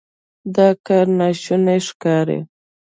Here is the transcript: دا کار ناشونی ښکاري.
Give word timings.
دا 0.55 0.67
کار 0.85 1.05
ناشونی 1.19 1.79
ښکاري. 1.87 2.39